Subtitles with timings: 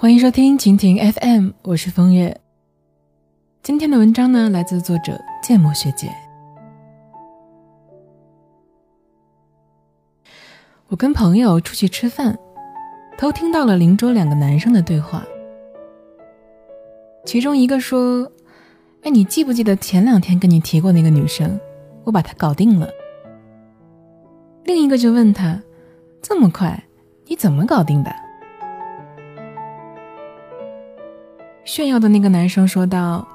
[0.00, 2.40] 欢迎收听蜻蜓 FM，我是风月。
[3.64, 6.08] 今天的文章呢，来自作者芥末学姐。
[10.86, 12.38] 我跟朋友出去吃饭，
[13.18, 15.26] 偷听到了邻桌两个男生的对话。
[17.24, 18.30] 其中一个说
[19.02, 21.58] ：“哎，你记不记得前两天跟你提过那个女生？
[22.04, 22.88] 我把她搞定了。”
[24.62, 25.60] 另一个就问他
[26.22, 26.84] ：“这么快，
[27.26, 28.14] 你怎么搞定的？”
[31.68, 33.28] 炫耀的那个男生说道：“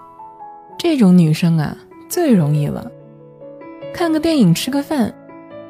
[0.76, 1.78] 这种女生啊，
[2.10, 2.84] 最容易了。
[3.94, 5.14] 看个电影，吃个饭，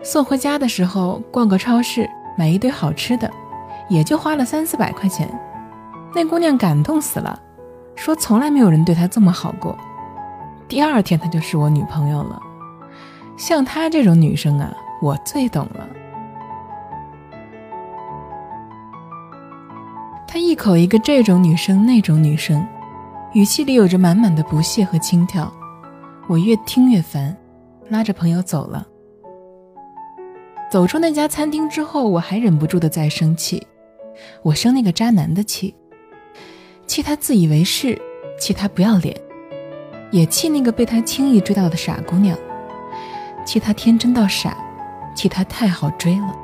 [0.02, 3.30] 送回家的时候逛个超市，买一堆好吃的，
[3.90, 5.30] 也就花了三四百块钱。
[6.16, 7.38] 那姑娘感动死了，
[7.96, 9.78] 说从来没有人对她这么好过。
[10.70, 12.42] 第二天她就是我女朋友了。
[13.36, 15.86] 像她这种女生啊，我最懂了。”
[20.54, 22.64] 一口一个这种女生那种女生，
[23.34, 25.52] 语气里有着满满的不屑和轻佻。
[26.28, 27.36] 我越听越烦，
[27.90, 28.88] 拉着朋友走了。
[30.72, 33.66] 走出那家餐厅之后，我还忍不住的在生气。
[34.44, 35.74] 我生那个渣男的气，
[36.86, 38.00] 气他自以为是，
[38.40, 39.20] 气他不要脸，
[40.12, 42.38] 也气那个被他轻易追到的傻姑娘，
[43.44, 44.56] 气他天真到傻，
[45.16, 46.43] 气他太好追了。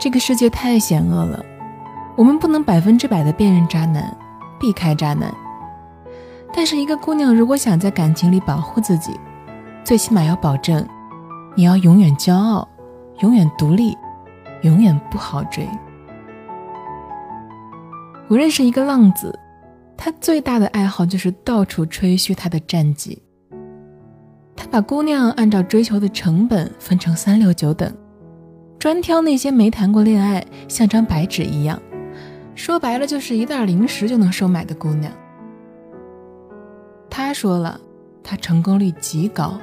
[0.00, 1.44] 这个世界太险恶了，
[2.16, 4.16] 我们不能百分之百的辨认渣男，
[4.58, 5.30] 避开渣男。
[6.54, 9.12] 但是，一个姑娘如果想在感情里保护自己，
[9.84, 10.82] 最起码要保证，
[11.54, 12.66] 你要永远骄傲，
[13.18, 13.94] 永远独立，
[14.62, 15.68] 永远不好追。
[18.26, 19.38] 我认识一个浪子，
[19.98, 23.22] 他最大的爱好就是到处吹嘘他的战绩。
[24.56, 27.94] 他把姑娘按照追求的成本分成三六九等。
[28.80, 31.78] 专挑那些没谈过恋爱、像张白纸一样，
[32.54, 35.12] 说白了就是一袋零食就能收买的姑娘。
[37.10, 37.78] 他说了，
[38.24, 39.58] 他成功率极高，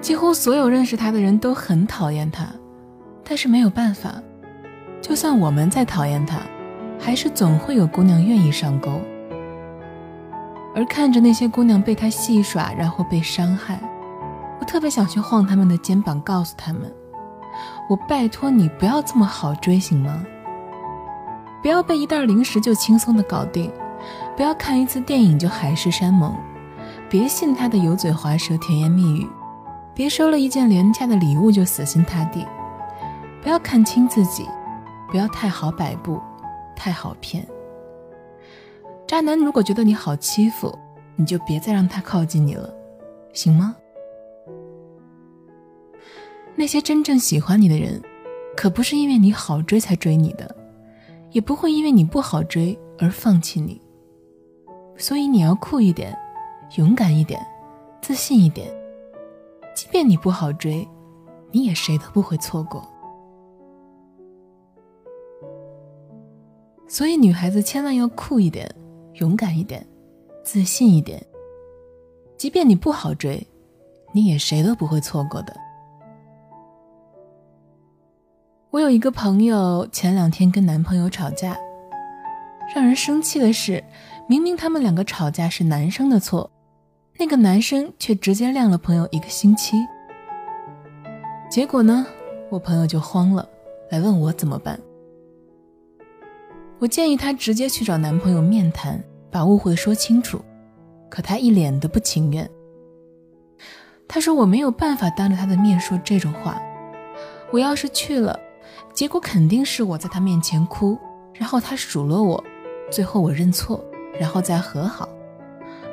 [0.00, 2.46] 几乎所有认识他的人都很讨厌他，
[3.24, 4.22] 但是没有办法，
[5.02, 6.38] 就算我们再讨厌他，
[6.96, 9.00] 还是总会有姑娘愿意上钩。
[10.76, 13.80] 而看着那些姑娘被他戏耍，然后被伤害，
[14.60, 16.82] 我特别想去晃他们的肩膀，告诉他们。
[17.88, 20.24] 我拜托你不要这么好追行吗？
[21.62, 23.70] 不要被一袋零食就轻松的搞定，
[24.36, 26.34] 不要看一次电影就海誓山盟，
[27.08, 29.26] 别信他的油嘴滑舌、甜言蜜语，
[29.92, 32.46] 别收了一件廉价的礼物就死心塌地，
[33.42, 34.48] 不要看清自己，
[35.10, 36.18] 不要太好摆布，
[36.74, 37.46] 太好骗。
[39.06, 40.72] 渣男如果觉得你好欺负，
[41.16, 42.72] 你就别再让他靠近你了，
[43.34, 43.76] 行吗？
[46.56, 48.00] 那些真正喜欢你的人，
[48.56, 50.54] 可不是因为你好追才追你的，
[51.30, 53.80] 也不会因为你不好追而放弃你。
[54.96, 56.14] 所以你要酷一点，
[56.76, 57.40] 勇敢一点，
[58.02, 58.68] 自信一点。
[59.74, 60.86] 即便你不好追，
[61.50, 62.86] 你也谁都不会错过。
[66.86, 68.68] 所以女孩子千万要酷一点，
[69.14, 69.86] 勇敢一点，
[70.42, 71.24] 自信一点。
[72.36, 73.46] 即便你不好追，
[74.12, 75.56] 你也谁都不会错过的。
[78.70, 81.58] 我有一个朋友，前两天跟男朋友吵架。
[82.72, 83.82] 让人生气的是，
[84.28, 86.48] 明明他们两个吵架是男生的错，
[87.18, 89.76] 那个男生却直接晾了朋友一个星期。
[91.50, 92.06] 结果呢，
[92.48, 93.44] 我朋友就慌了，
[93.90, 94.78] 来问我怎么办。
[96.78, 99.02] 我建议她直接去找男朋友面谈，
[99.32, 100.40] 把误会说清楚。
[101.08, 102.48] 可她一脸的不情愿。
[104.06, 106.62] 她说我没有办法当着他的面说这种话，
[107.50, 108.38] 我要是去了。
[108.92, 110.98] 结果肯定是我在他面前哭，
[111.34, 112.42] 然后他数落我，
[112.90, 113.82] 最后我认错，
[114.18, 115.08] 然后再和好，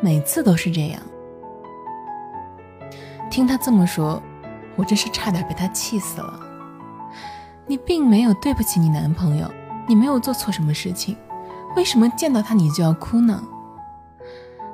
[0.02, 1.02] 每次都是这样。
[3.30, 4.22] 听他这么说，
[4.76, 6.40] 我真是差点被他气死了。
[7.66, 9.52] 你并没有对不起你男朋友，
[9.88, 11.18] 你没有做错什么事情，
[11.76, 13.44] 为什么见到他你就要哭呢？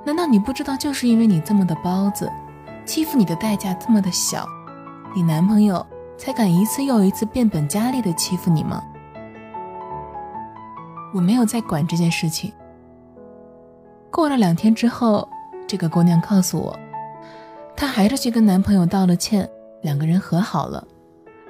[0.06, 2.31] 难道你不知道，就是因为你这么的包子，
[2.85, 4.47] 欺负你的代价这么的小，
[5.15, 5.85] 你男朋友？
[6.23, 8.81] 才敢一次又一次变本加厉的欺负你吗？
[11.13, 12.49] 我没有再管这件事情。
[14.09, 15.27] 过了两天之后，
[15.67, 16.79] 这个姑娘告诉我，
[17.75, 19.49] 她还是去跟男朋友道了歉，
[19.81, 20.87] 两个人和好了，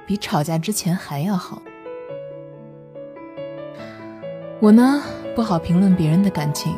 [0.08, 1.62] 比吵架之前还要好。
[4.58, 5.00] 我呢，
[5.36, 6.76] 不好评论别人的感情，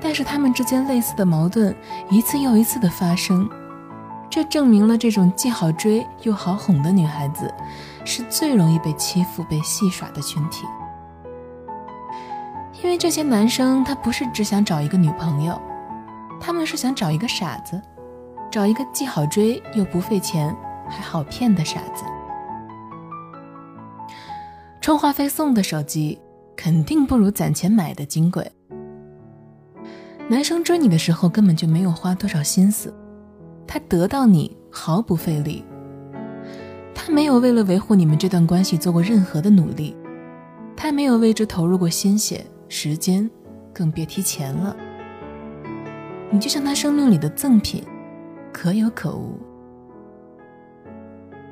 [0.00, 1.74] 但是他们之间类似的矛盾
[2.08, 3.50] 一次又一次的发生。
[4.28, 7.52] 这证明了这种既好追又好哄的女孩子，
[8.04, 10.64] 是最容易被欺负、被戏耍的群体。
[12.82, 15.60] 因为这些男生他不是只想找一个女朋友，
[16.40, 17.80] 他们是想找一个傻子，
[18.50, 20.54] 找一个既好追又不费钱
[20.88, 22.04] 还好骗的傻子。
[24.80, 26.20] 充话费送的手机
[26.54, 28.50] 肯定不如攒钱买的金贵。
[30.28, 32.94] 男生追你的时候根本就没有花多少心思，
[33.66, 35.64] 他得到你毫不费力，
[36.94, 39.96] 他没有为了维护你们这段关系做过任何的努力，
[40.76, 42.44] 他没有为之投入过心血。
[42.66, 43.30] 时间，
[43.72, 44.74] 更别提钱了。
[46.30, 47.84] 你就像他生命里的赠品，
[48.52, 49.38] 可有可无。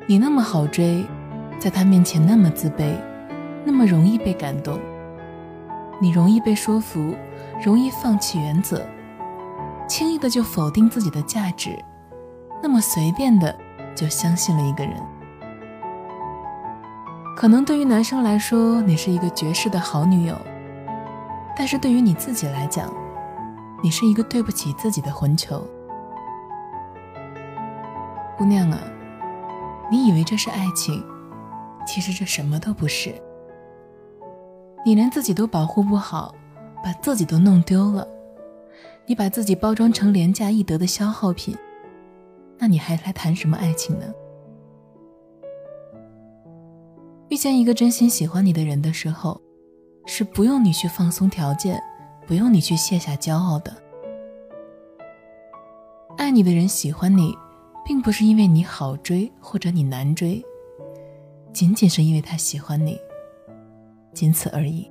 [0.06, 1.05] 你那么好追，
[1.59, 2.97] 在他面前那么自卑，
[3.64, 4.81] 那么容易被感动。
[6.00, 7.14] 你容易被说服，
[7.64, 8.85] 容易放弃原则，
[9.87, 11.79] 轻易的就否定自己的价值，
[12.62, 13.55] 那么随便的
[13.94, 14.94] 就相信了一个人。
[17.37, 20.37] 可能对于男生来说，你是一个绝世的好女友。
[21.56, 22.91] 但是对于你自己来讲，
[23.82, 25.67] 你是一个对不起自己的混球，
[28.38, 28.79] 姑娘啊，
[29.91, 31.05] 你以为这是爱情，
[31.87, 33.14] 其实这什么都不是。
[34.85, 36.35] 你连自己都保护不好，
[36.82, 38.06] 把自己都弄丢了，
[39.05, 41.56] 你把自己包装成廉价易得的消耗品，
[42.62, 44.06] 那你还来谈什么爱情呢？
[47.29, 49.41] 遇见一个真心喜欢你的人的时候。
[50.05, 51.81] 是不用你去放松条件，
[52.26, 53.73] 不用你去卸下骄傲的。
[56.17, 57.32] 爱你的人喜欢你，
[57.85, 60.44] 并不是因为你好追或者你难追，
[61.53, 62.99] 仅仅是因为他喜欢你，
[64.12, 64.91] 仅此而已。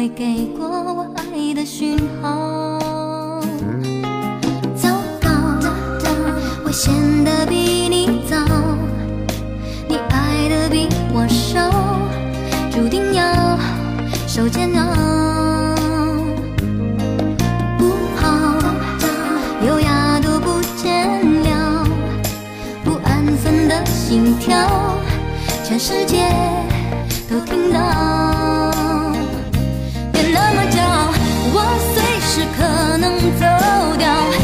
[0.00, 2.78] 没给过我爱的讯号，
[4.74, 4.88] 糟
[5.20, 5.28] 糕，
[6.64, 6.90] 我显
[7.22, 7.54] 得比
[7.86, 8.34] 你早，
[9.86, 11.70] 你爱的比我少，
[12.70, 13.58] 注定要
[14.26, 15.76] 受煎熬。
[17.76, 18.58] 不好，
[19.66, 21.84] 优雅都不见了，
[22.82, 24.66] 不安分的心跳，
[25.62, 26.26] 全世界
[27.28, 28.49] 都听到。
[33.38, 34.39] 走掉。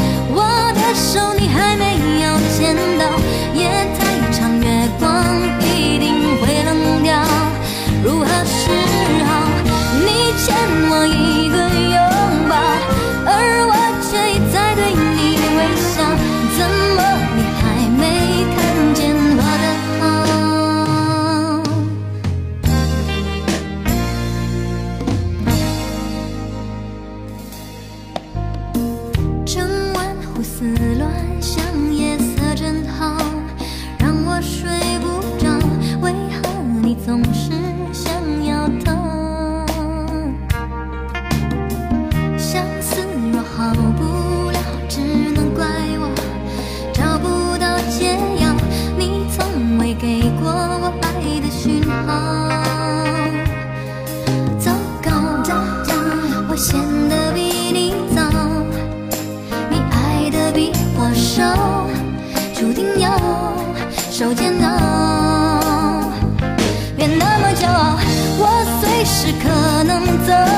[70.27, 70.56] So.